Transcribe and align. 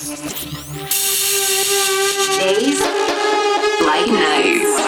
Days 0.00 0.16
like 3.82 4.06
nights. 4.08 4.80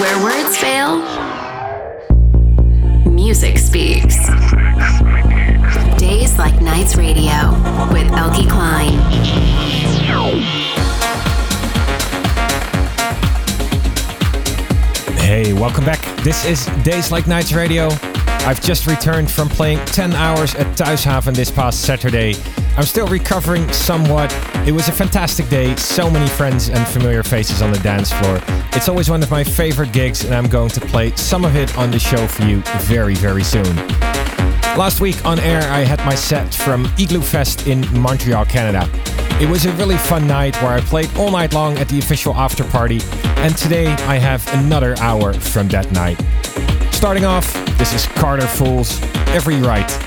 Where 0.00 0.18
words 0.24 0.56
fail, 0.56 0.98
music 3.08 3.58
speaks. 3.58 4.16
Days 5.96 6.36
like 6.38 6.60
nights 6.60 6.96
radio 6.96 7.52
with 7.92 8.08
Eelke 8.08 8.48
Kleijn. 8.48 8.98
Hey, 15.20 15.52
welcome 15.52 15.84
back. 15.84 16.00
This 16.24 16.44
is 16.44 16.66
Days 16.82 17.12
Like 17.12 17.28
Nights 17.28 17.52
Radio. 17.52 17.90
I've 18.44 18.60
just 18.60 18.88
returned 18.88 19.30
from 19.30 19.48
playing 19.48 19.78
10 19.86 20.14
hours 20.14 20.56
at 20.56 20.66
Thuishaven 20.76 21.36
this 21.36 21.52
past 21.52 21.82
Saturday. 21.82 22.34
I'm 22.76 22.84
still 22.84 23.06
recovering 23.06 23.66
somewhat. 23.72 24.30
It 24.66 24.72
was 24.72 24.88
a 24.88 24.92
fantastic 24.92 25.48
day, 25.48 25.74
so 25.76 26.10
many 26.10 26.28
friends 26.28 26.68
and 26.68 26.86
familiar 26.86 27.22
faces 27.22 27.62
on 27.62 27.72
the 27.72 27.78
dance 27.78 28.12
floor. 28.12 28.38
It's 28.74 28.90
always 28.90 29.08
one 29.08 29.22
of 29.22 29.30
my 29.30 29.42
favorite 29.42 29.92
gigs, 29.92 30.26
and 30.26 30.34
I'm 30.34 30.46
going 30.46 30.68
to 30.68 30.80
play 30.82 31.10
some 31.16 31.46
of 31.46 31.56
it 31.56 31.76
on 31.78 31.90
the 31.90 31.98
show 31.98 32.26
for 32.26 32.44
you 32.44 32.60
very, 32.80 33.14
very 33.14 33.42
soon. 33.42 33.74
Last 34.76 35.00
week 35.00 35.24
on 35.24 35.38
air, 35.40 35.62
I 35.72 35.80
had 35.80 36.00
my 36.00 36.14
set 36.14 36.52
from 36.52 36.84
Igloo 36.98 37.22
Fest 37.22 37.66
in 37.66 37.80
Montreal, 37.98 38.44
Canada. 38.44 38.86
It 39.40 39.48
was 39.48 39.64
a 39.64 39.72
really 39.72 39.96
fun 39.96 40.26
night 40.26 40.54
where 40.62 40.72
I 40.72 40.80
played 40.82 41.08
all 41.16 41.30
night 41.30 41.54
long 41.54 41.78
at 41.78 41.88
the 41.88 41.98
official 41.98 42.34
after 42.34 42.62
party, 42.64 43.00
and 43.38 43.56
today 43.56 43.86
I 43.86 44.18
have 44.18 44.46
another 44.52 44.94
hour 44.98 45.32
from 45.32 45.68
that 45.68 45.90
night. 45.92 46.22
Starting 46.92 47.24
off, 47.24 47.50
this 47.78 47.94
is 47.94 48.04
Carter 48.06 48.46
Fools, 48.46 49.00
Every 49.28 49.56
Right. 49.62 50.05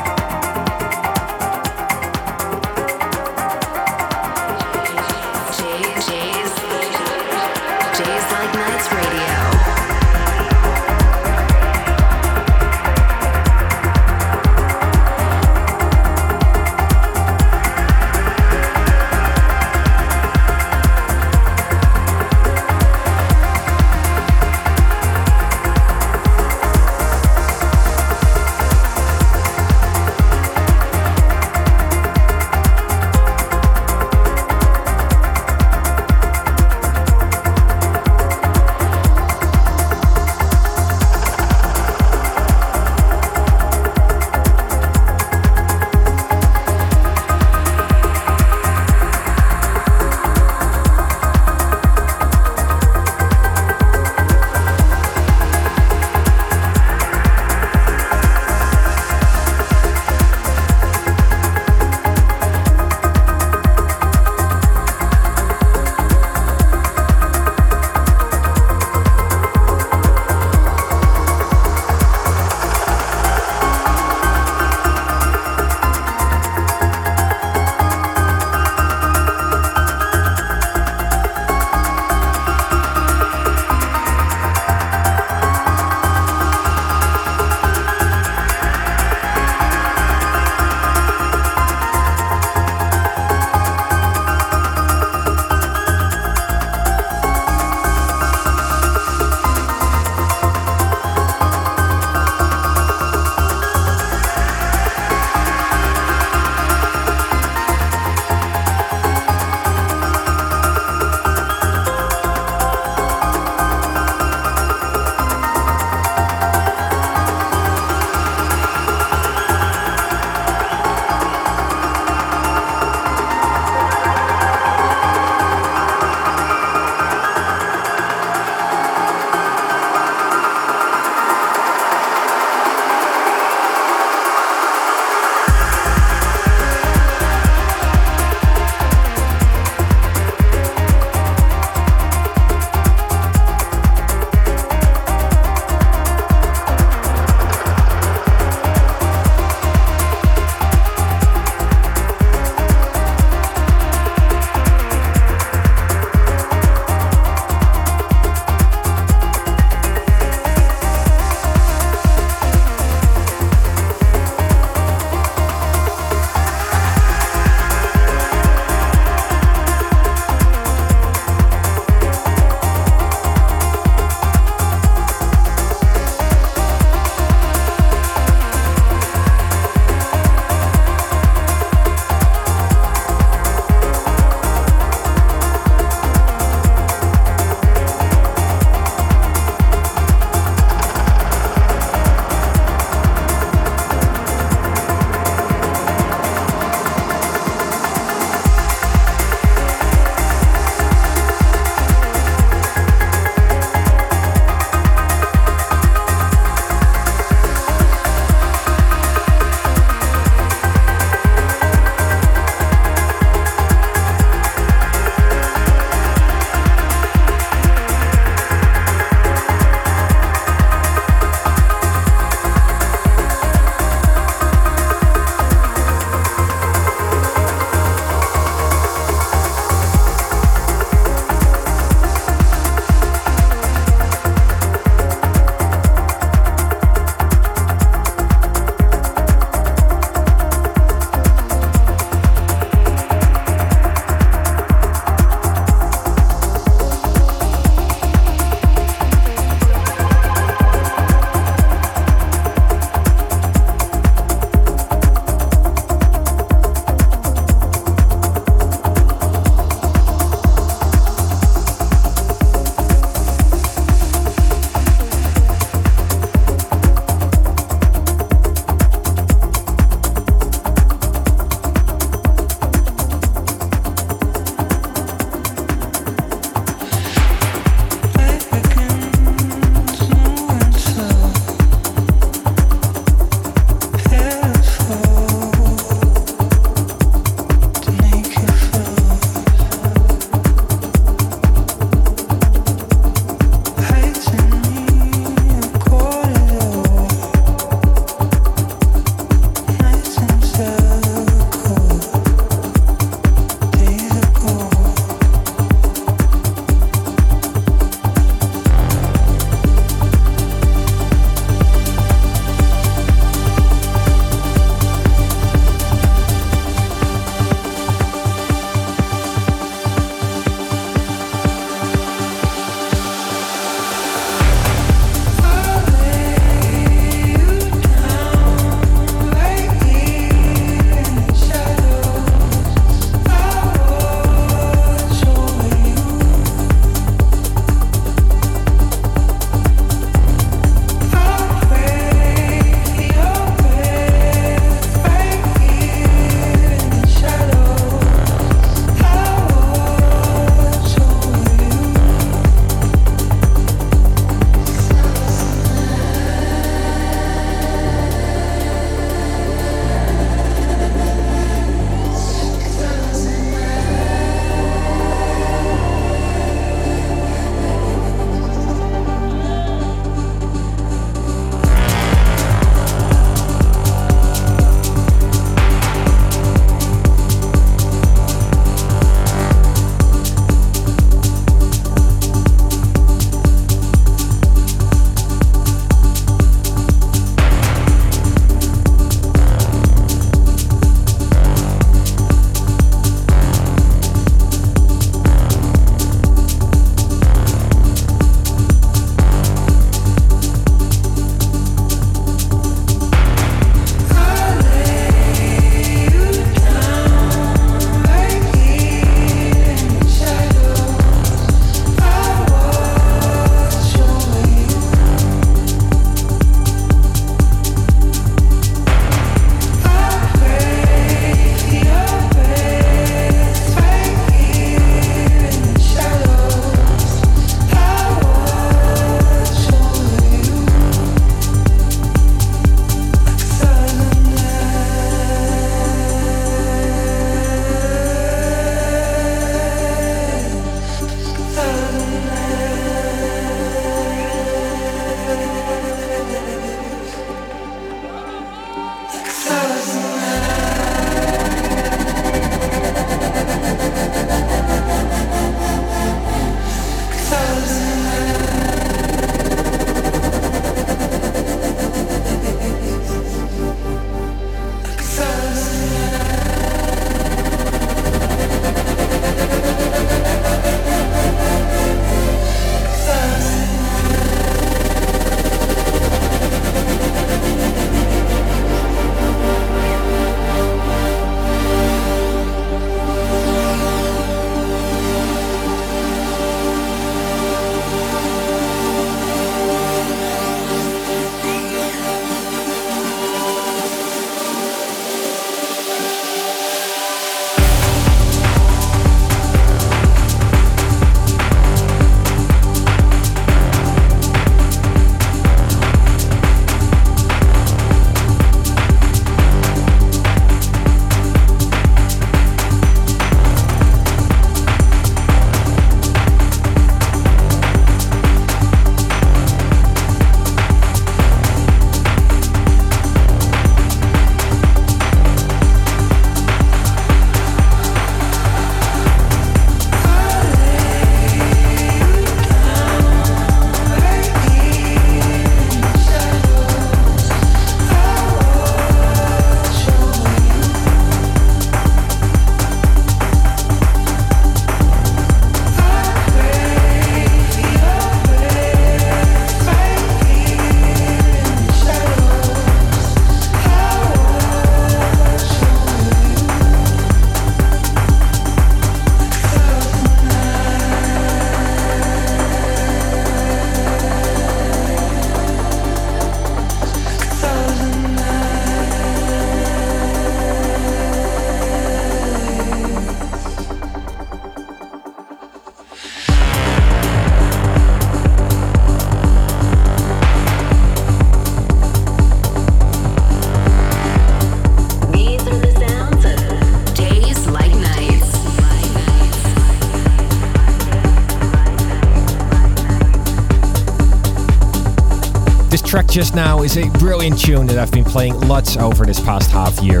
Track 595.92 596.08
just 596.08 596.34
now 596.34 596.62
is 596.62 596.78
a 596.78 596.88
brilliant 596.92 597.38
tune 597.38 597.66
that 597.66 597.76
I've 597.76 597.92
been 597.92 598.02
playing 598.02 598.40
lots 598.48 598.78
over 598.78 599.04
this 599.04 599.20
past 599.20 599.50
half 599.50 599.78
year. 599.80 600.00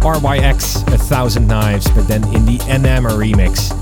RYX, 0.00 0.86
A 0.94 0.96
Thousand 0.96 1.48
Knives, 1.48 1.90
but 1.90 2.06
then 2.06 2.22
in 2.32 2.46
the 2.46 2.58
Enamor 2.68 3.10
remix. 3.10 3.72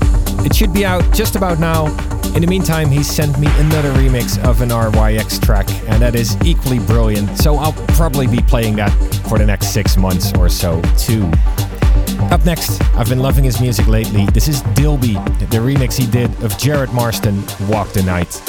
It 0.43 0.55
should 0.55 0.73
be 0.73 0.85
out 0.85 1.03
just 1.13 1.35
about 1.35 1.59
now. 1.59 1.85
In 2.33 2.41
the 2.41 2.47
meantime, 2.47 2.89
he 2.89 3.03
sent 3.03 3.37
me 3.37 3.45
another 3.59 3.93
remix 3.93 4.43
of 4.43 4.61
an 4.61 4.69
RYX 4.69 5.39
track, 5.39 5.69
and 5.87 6.01
that 6.01 6.15
is 6.15 6.35
equally 6.43 6.79
brilliant, 6.79 7.37
so 7.37 7.57
I'll 7.57 7.73
probably 7.89 8.25
be 8.25 8.41
playing 8.41 8.77
that 8.77 8.89
for 9.29 9.37
the 9.37 9.45
next 9.45 9.67
six 9.67 9.97
months 9.97 10.33
or 10.33 10.49
so, 10.49 10.81
too. 10.97 11.29
Up 12.31 12.43
next, 12.43 12.81
I've 12.95 13.07
been 13.07 13.19
loving 13.19 13.43
his 13.43 13.61
music 13.61 13.85
lately. 13.85 14.25
This 14.33 14.47
is 14.47 14.63
Dilby, 14.73 15.23
the 15.51 15.57
remix 15.57 15.95
he 15.95 16.09
did 16.09 16.31
of 16.43 16.57
Jared 16.57 16.91
Marston, 16.91 17.43
Walk 17.69 17.89
the 17.89 18.01
Night. 18.01 18.41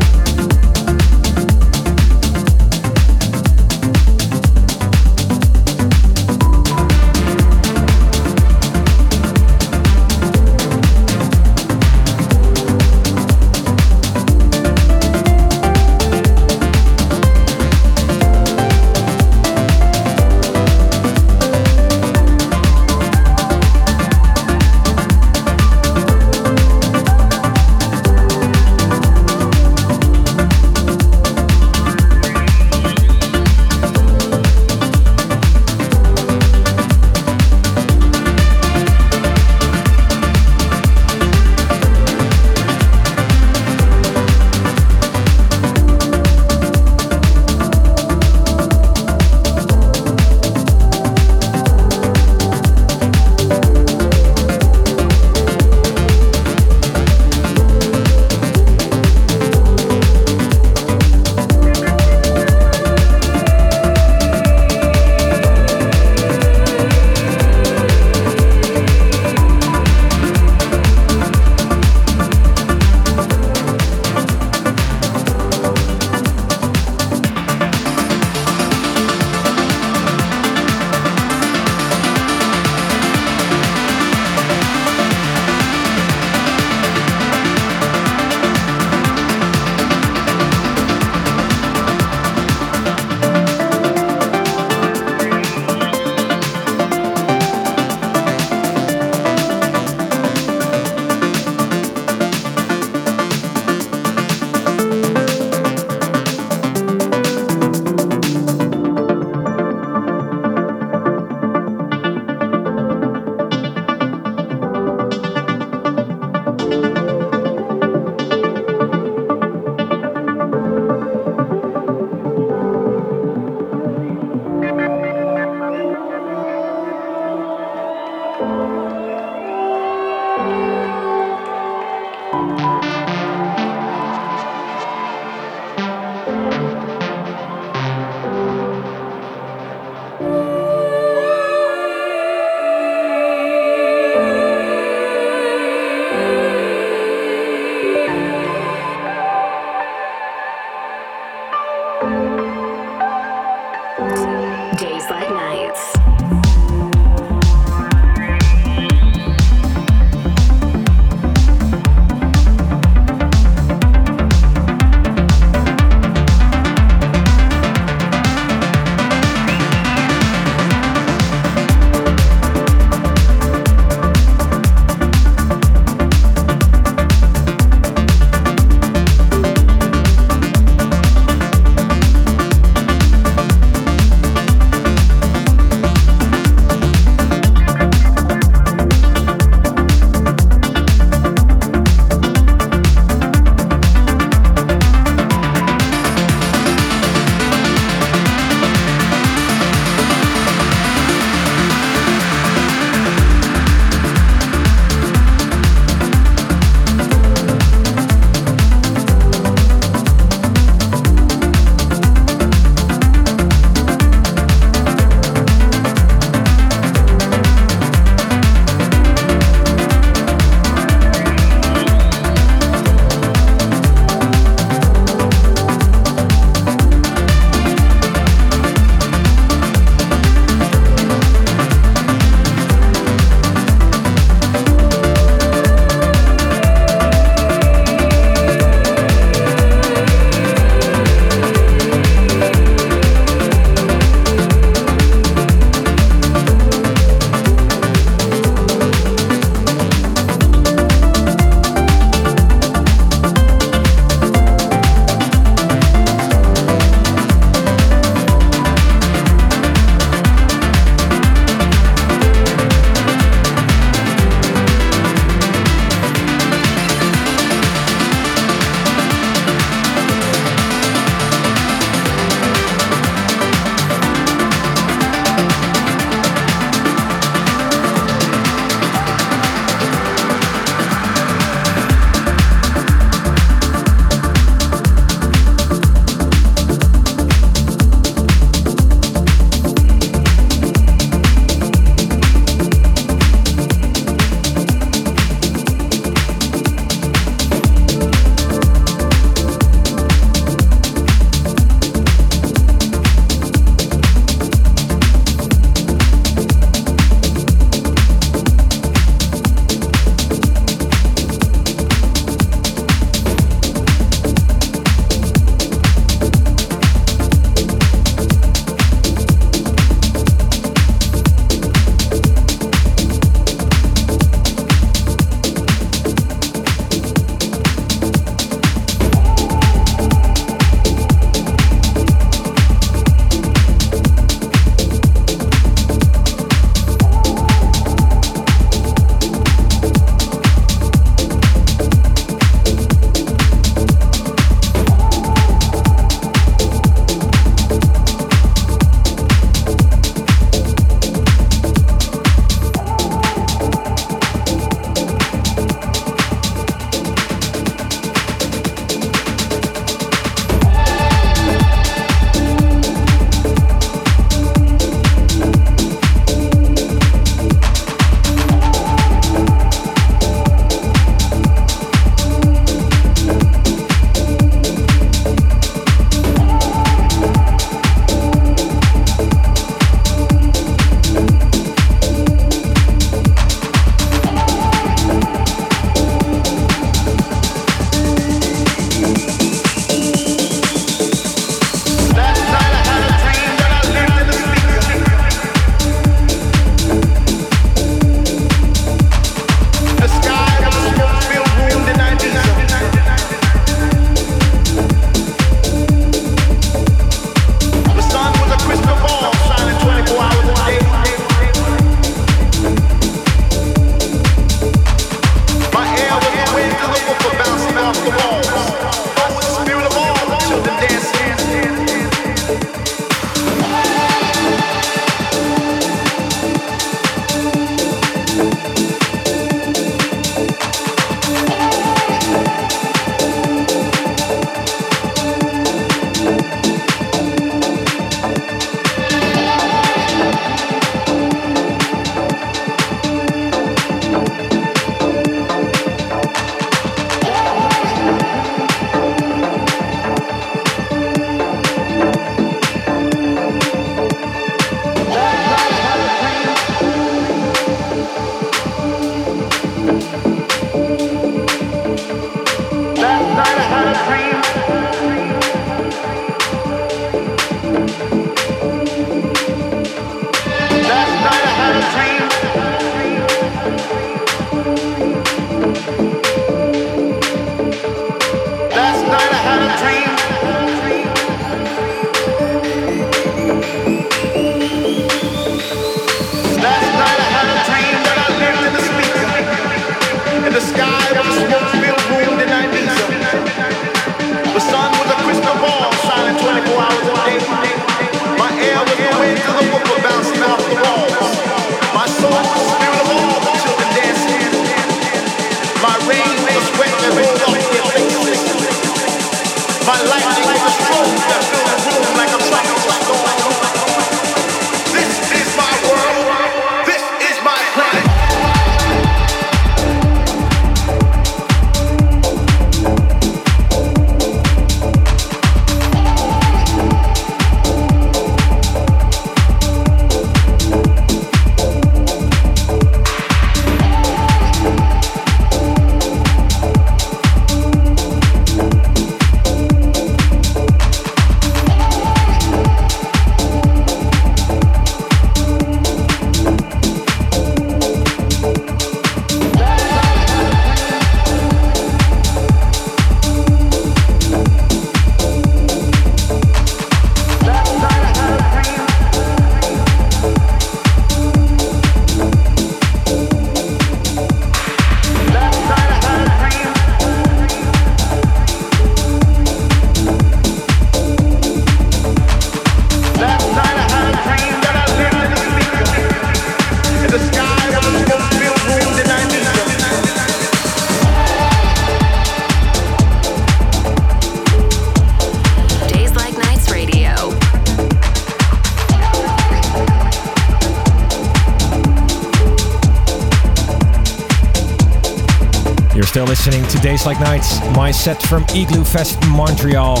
To 596.68 596.78
Days 596.80 597.06
Like 597.06 597.18
Nights, 597.20 597.60
my 597.74 597.90
set 597.90 598.20
from 598.22 598.44
Igloo 598.54 598.84
Fest 598.84 599.22
in 599.22 599.30
Montreal. 599.30 600.00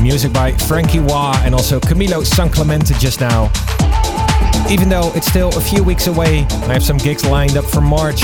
Music 0.00 0.32
by 0.32 0.52
Frankie 0.52 1.00
Wah 1.00 1.38
and 1.44 1.54
also 1.54 1.78
Camilo 1.78 2.24
Sanclemente 2.24 2.98
just 2.98 3.20
now. 3.20 3.50
Even 4.70 4.88
though 4.88 5.12
it's 5.14 5.26
still 5.26 5.56
a 5.58 5.60
few 5.60 5.84
weeks 5.84 6.06
away, 6.06 6.46
I 6.68 6.72
have 6.72 6.82
some 6.82 6.96
gigs 6.96 7.26
lined 7.26 7.58
up 7.58 7.66
for 7.66 7.82
March. 7.82 8.22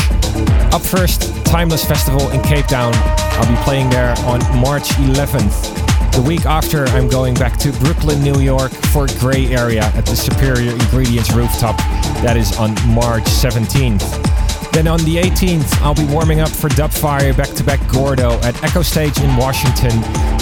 Up 0.72 0.80
first, 0.80 1.44
Timeless 1.44 1.84
Festival 1.84 2.30
in 2.30 2.40
Cape 2.42 2.66
Town. 2.66 2.92
I'll 2.94 3.48
be 3.48 3.62
playing 3.62 3.90
there 3.90 4.14
on 4.20 4.40
March 4.58 4.88
11th. 4.90 6.12
The 6.12 6.22
week 6.22 6.46
after, 6.46 6.86
I'm 6.86 7.08
going 7.08 7.34
back 7.34 7.58
to 7.58 7.72
Brooklyn, 7.72 8.22
New 8.22 8.40
York 8.40 8.72
for 8.72 9.06
Grey 9.18 9.46
Area 9.48 9.84
at 9.94 10.06
the 10.06 10.16
Superior 10.16 10.72
Ingredients 10.72 11.32
Rooftop. 11.32 11.76
That 12.22 12.36
is 12.36 12.56
on 12.56 12.74
March 12.94 13.24
17th. 13.24 14.39
Then 14.72 14.86
on 14.86 15.00
the 15.00 15.16
18th, 15.16 15.80
I'll 15.82 15.94
be 15.94 16.04
warming 16.06 16.40
up 16.40 16.48
for 16.48 16.68
Dubfire 16.70 17.36
back 17.36 17.48
to 17.48 17.64
back 17.64 17.80
Gordo 17.90 18.32
at 18.40 18.62
Echo 18.62 18.82
Stage 18.82 19.18
in 19.18 19.36
Washington. 19.36 19.92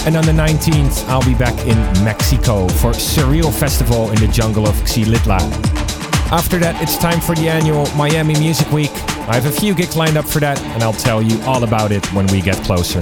And 0.05 0.15
on 0.15 0.25
the 0.25 0.31
19th, 0.31 1.07
I'll 1.09 1.25
be 1.25 1.33
back 1.33 1.57
in 1.65 1.77
Mexico 2.05 2.67
for 2.67 2.91
Surreal 2.91 3.51
Festival 3.51 4.09
in 4.11 4.19
the 4.19 4.27
jungle 4.27 4.67
of 4.67 4.75
Xilitla. 4.83 5.39
After 6.31 6.59
that, 6.59 6.79
it's 6.81 6.97
time 6.97 7.19
for 7.19 7.33
the 7.33 7.49
annual 7.49 7.87
Miami 7.95 8.37
Music 8.39 8.71
Week. 8.71 8.91
I 9.27 9.35
have 9.35 9.47
a 9.47 9.51
few 9.51 9.73
gigs 9.73 9.97
lined 9.97 10.17
up 10.17 10.25
for 10.25 10.39
that, 10.39 10.61
and 10.61 10.83
I'll 10.83 10.93
tell 10.93 11.21
you 11.21 11.41
all 11.43 11.63
about 11.63 11.91
it 11.91 12.05
when 12.13 12.27
we 12.27 12.39
get 12.39 12.55
closer. 12.57 12.99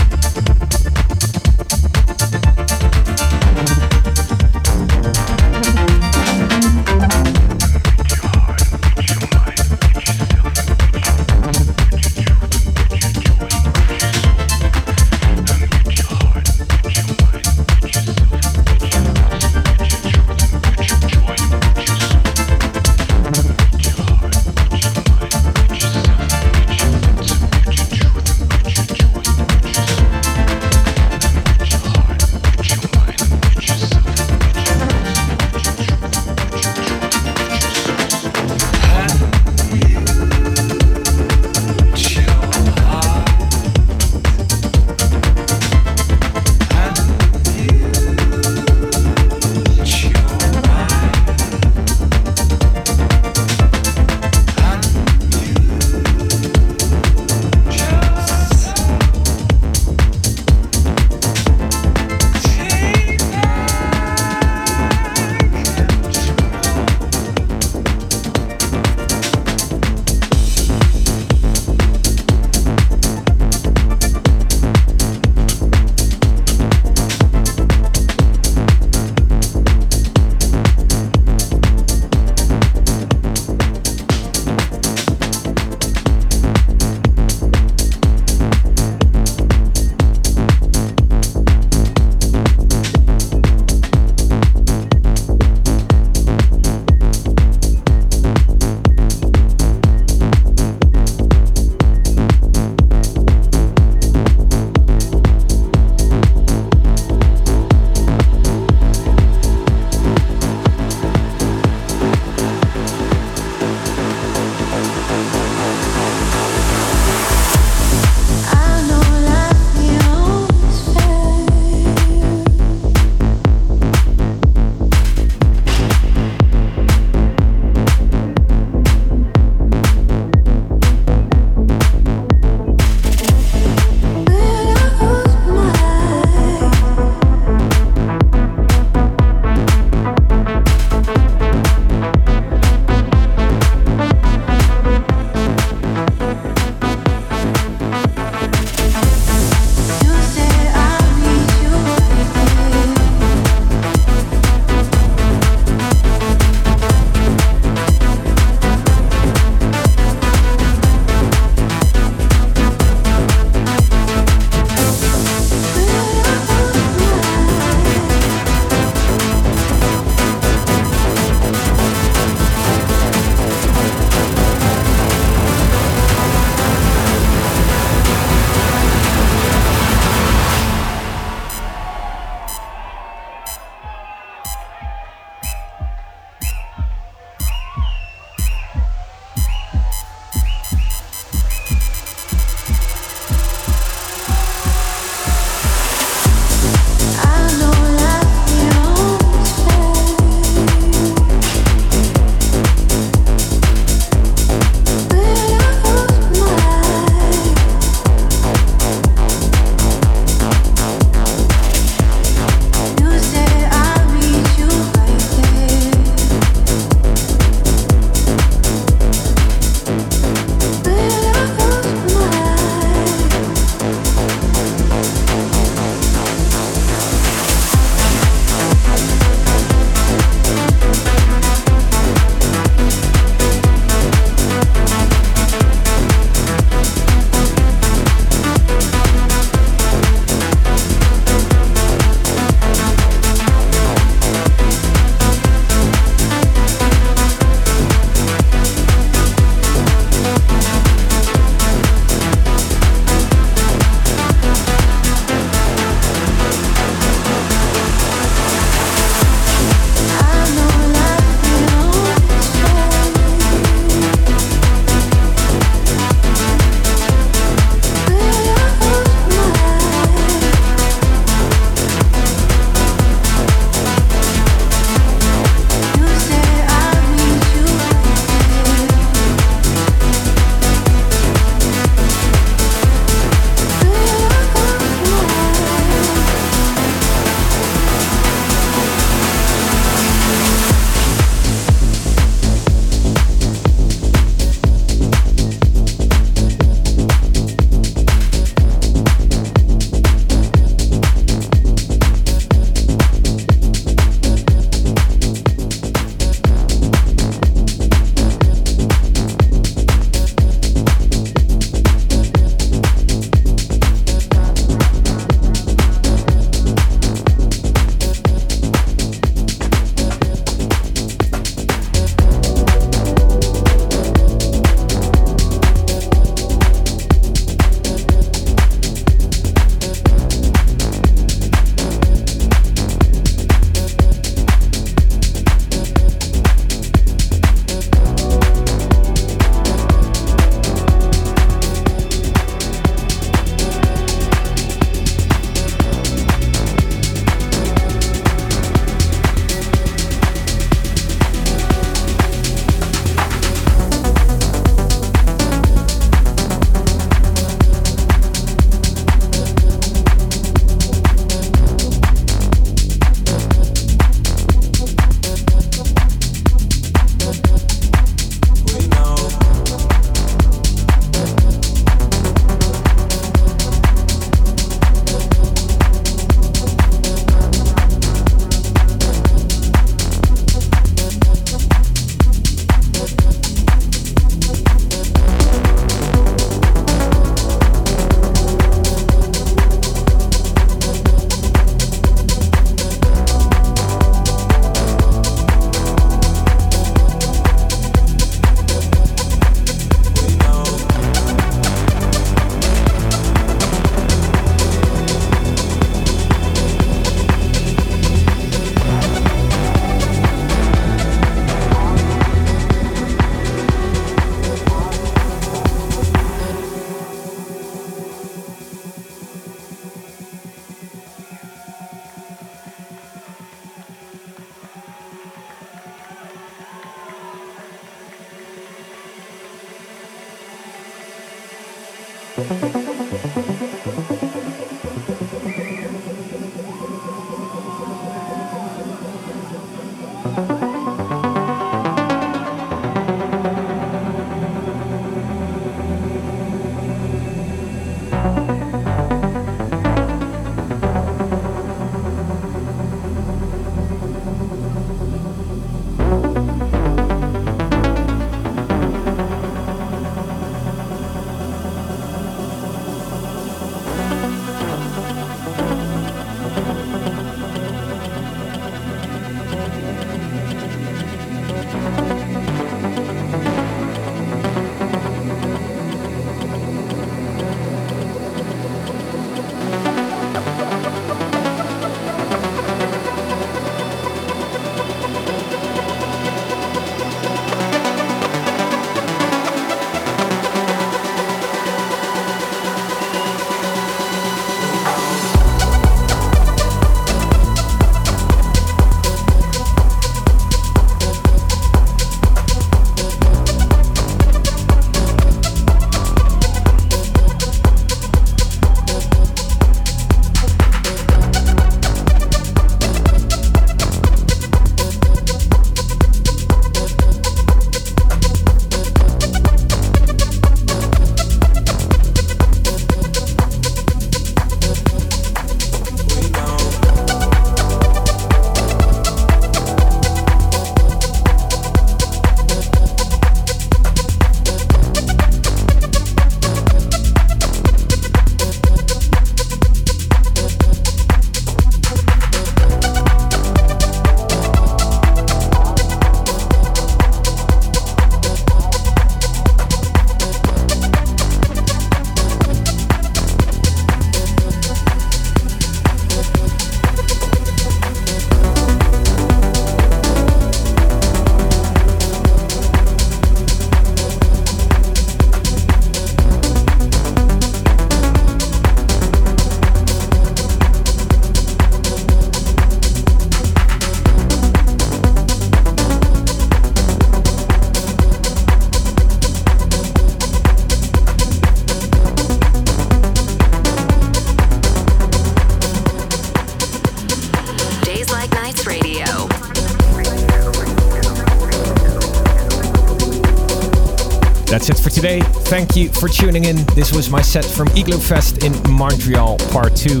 Today. 594.96 595.20
Thank 595.20 595.76
you 595.76 595.90
for 595.90 596.08
tuning 596.08 596.44
in. 596.44 596.56
This 596.74 596.90
was 596.90 597.10
my 597.10 597.20
set 597.20 597.44
from 597.44 597.68
Igloo 597.76 597.98
Fest 597.98 598.42
in 598.42 598.54
Montreal, 598.72 599.36
part 599.50 599.76
two. 599.76 600.00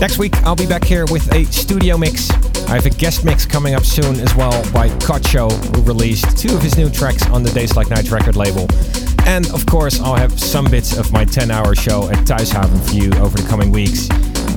Next 0.00 0.18
week, 0.18 0.34
I'll 0.38 0.56
be 0.56 0.66
back 0.66 0.82
here 0.82 1.06
with 1.06 1.32
a 1.32 1.44
studio 1.44 1.96
mix. 1.96 2.28
I 2.68 2.74
have 2.74 2.84
a 2.84 2.90
guest 2.90 3.24
mix 3.24 3.46
coming 3.46 3.76
up 3.76 3.84
soon 3.84 4.18
as 4.18 4.34
well 4.34 4.60
by 4.72 4.88
Kocho, 4.98 5.48
who 5.72 5.82
released 5.82 6.36
two 6.36 6.52
of 6.52 6.60
his 6.60 6.76
new 6.76 6.90
tracks 6.90 7.24
on 7.30 7.44
the 7.44 7.50
Days 7.50 7.76
Like 7.76 7.90
Nights 7.90 8.10
record 8.10 8.34
label. 8.34 8.66
And 9.24 9.48
of 9.50 9.64
course, 9.66 10.00
I'll 10.00 10.16
have 10.16 10.38
some 10.40 10.64
bits 10.68 10.96
of 10.96 11.12
my 11.12 11.24
10 11.24 11.52
hour 11.52 11.76
show 11.76 12.08
at 12.08 12.26
Thuishaven 12.26 12.88
for 12.88 12.94
you 12.94 13.12
over 13.22 13.38
the 13.38 13.48
coming 13.48 13.70
weeks. 13.70 14.08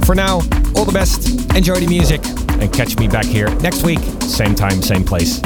For 0.07 0.15
now, 0.15 0.37
all 0.75 0.85
the 0.85 0.91
best, 0.91 1.55
enjoy 1.55 1.75
the 1.75 1.87
music, 1.87 2.25
and 2.59 2.73
catch 2.73 2.97
me 2.97 3.07
back 3.07 3.25
here 3.25 3.53
next 3.59 3.83
week, 3.83 3.99
same 4.21 4.55
time, 4.55 4.81
same 4.81 5.03
place. 5.03 5.39